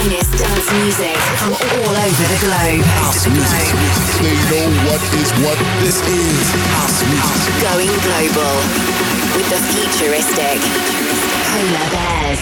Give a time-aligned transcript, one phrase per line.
[0.00, 2.84] finest dance music from all over the globe.
[4.20, 6.46] They know what is what this is.
[6.72, 7.52] House music.
[7.60, 8.54] Going global
[9.36, 10.56] with the futuristic
[11.52, 12.40] Polar Bears.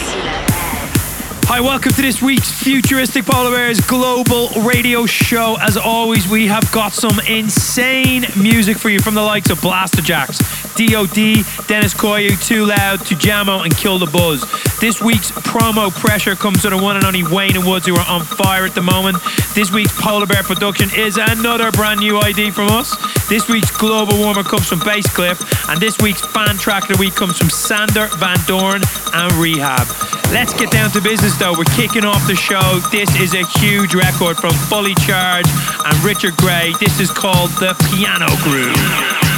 [1.51, 5.57] Hi, welcome to this week's Futuristic Polar Bears Global Radio Show.
[5.59, 10.68] As always, we have got some insane music for you from the likes of Blasterjaxx,
[10.79, 14.39] DOD, Deniz Koyu, TwoLoud, Tujamo, and Kill the Buzz.
[14.79, 18.07] This week's promo pressure comes to the one and only Wayne and Woods, who are
[18.07, 19.17] on fire at the moment.
[19.53, 22.95] This week's Polar Bear production is another brand new ID from us.
[23.27, 26.97] This week's Global Warmer comes from Bass Kleph, and this week's fan track of the
[26.97, 30.31] week comes from Sander Van Doorn and R3hab.
[30.31, 31.57] Let's get down to business though.
[31.57, 32.79] We're kicking off the show.
[32.89, 35.49] This is a huge record from Fully Charged
[35.83, 36.71] and Richard Grey.
[36.79, 39.28] This is called The Piano Groove.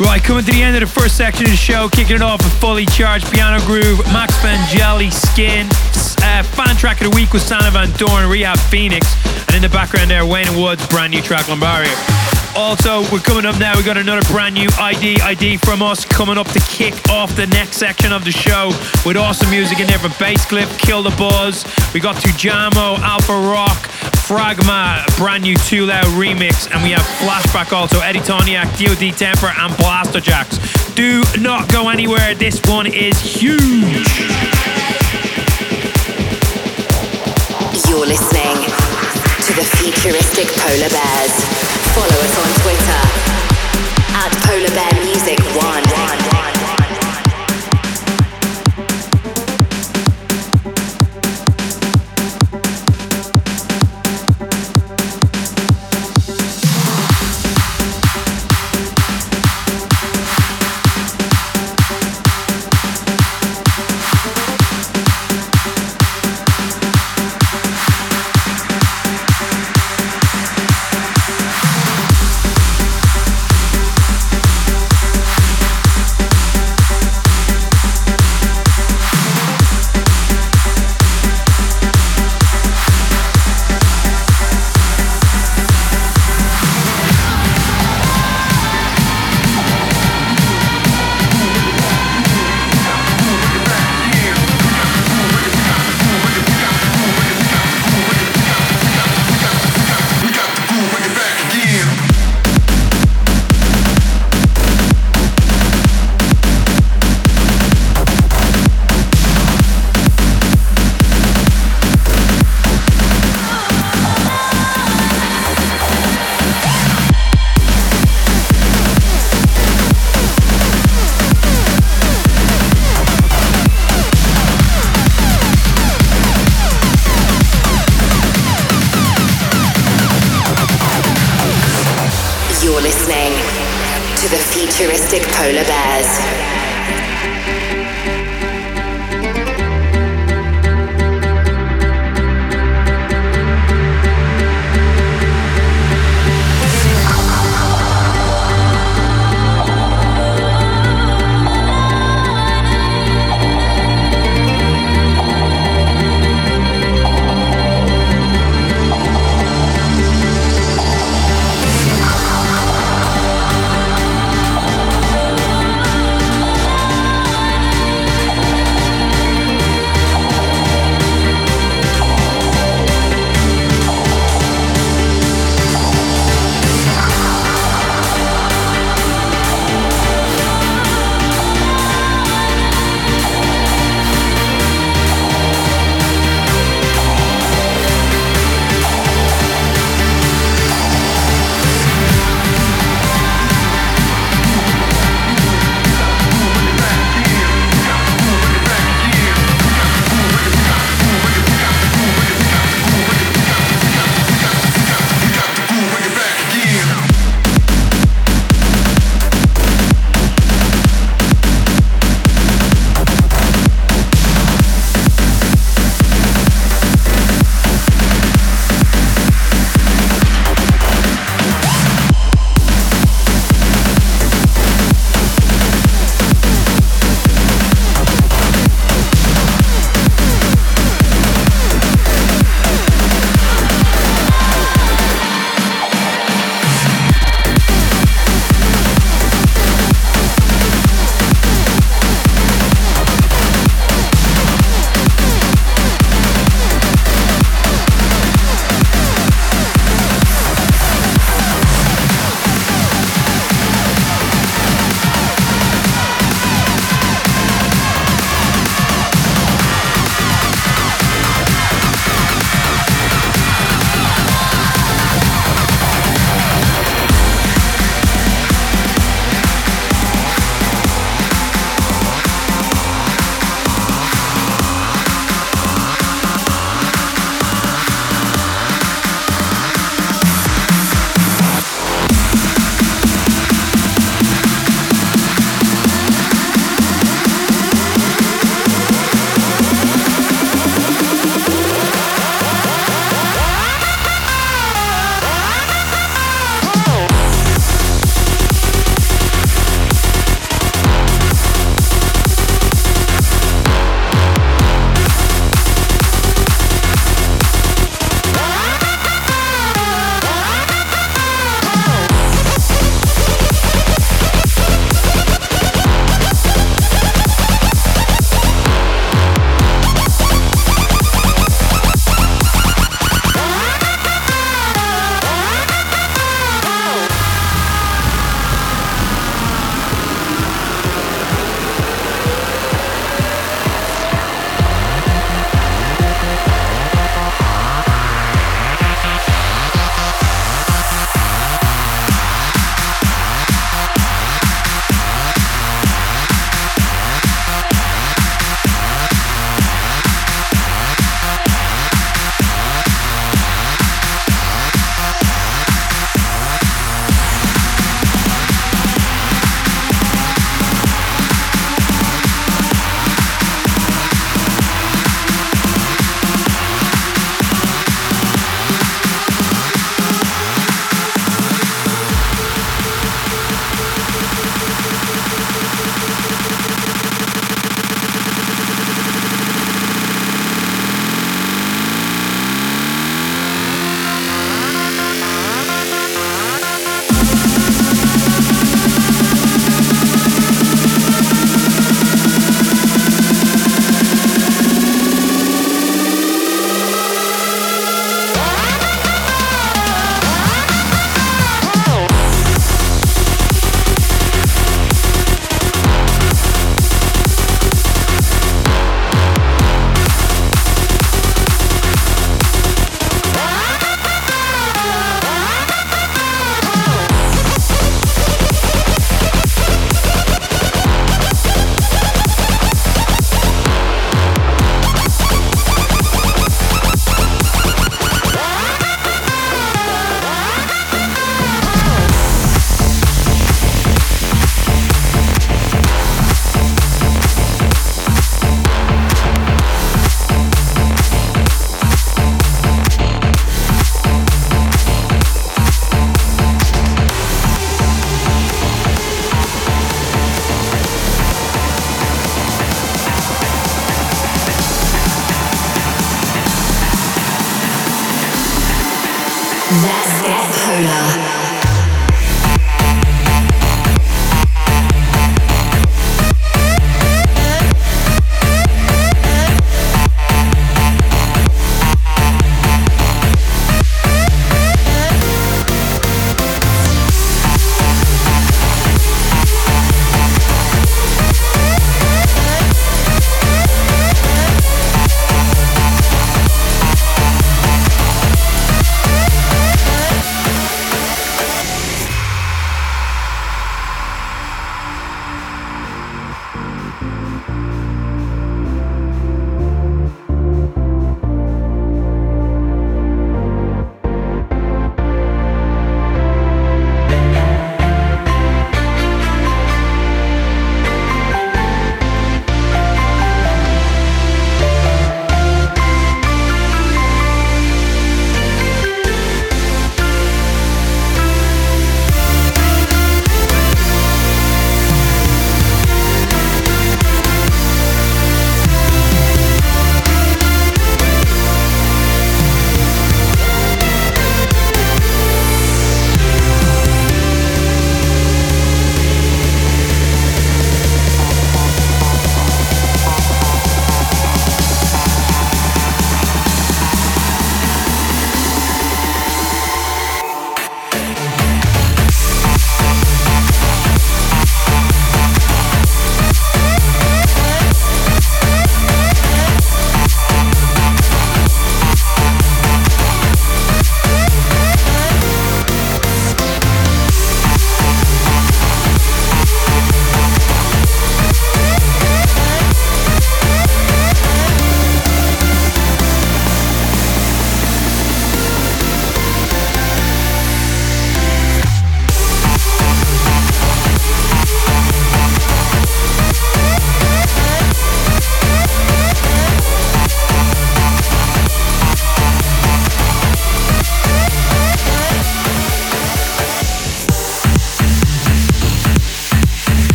[0.00, 2.38] Right, coming to the end of the first section of the show, kicking it off
[2.44, 5.66] with fully charged piano groove, Max Vangeli, Skin,
[6.22, 9.06] uh, fan track of the week was Sander Van Doorn, R3hab Phoenix,
[9.48, 12.37] and in the background there, Wayne Woods, brand new track Lambarai.
[12.56, 13.76] Also, we're coming up now.
[13.76, 17.46] We got another brand new ID ID from us coming up to kick off the
[17.48, 18.68] next section of the show
[19.06, 21.64] with awesome music in there from Bass Kleph, Kill the Buzz.
[21.94, 23.78] We got Tujamo, Alpharock,
[24.26, 29.72] Fragma, brand new TwoLoud remix, and we have Flashback also, Eddie Thoneick, DOD Temper, and
[29.74, 30.94] Blasterjaxx.
[30.94, 32.34] Do not go anywhere.
[32.34, 34.08] This one is huge.
[37.88, 38.56] You're listening
[39.46, 41.67] to the futuristic Polar Bears.
[41.98, 43.00] Follow us on Twitter
[44.14, 45.87] at Polar Bear Music One.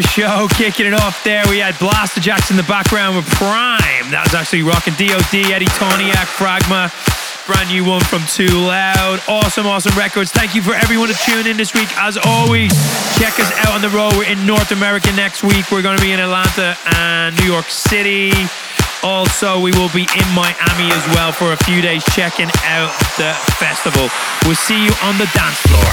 [0.00, 0.48] The show.
[0.56, 4.08] Kicking it off there, we had Blasterjaxx in the background with Prime.
[4.08, 6.88] That was actually rocking DOD, Eddie Thoneick, Fragma.
[7.44, 9.20] Brand new one from TwoLoud.
[9.28, 10.32] Awesome, awesome records.
[10.32, 11.92] Thank you for everyone to tune in this week.
[12.00, 12.72] As always,
[13.20, 14.16] check us out on the road.
[14.16, 15.68] We're in North America next week.
[15.68, 18.32] We're going to be in Atlanta and New York City.
[19.04, 22.88] Also, we will be in Miami as well for a few days checking out
[23.20, 24.08] the festival.
[24.48, 25.92] We'll see you on the dance floor.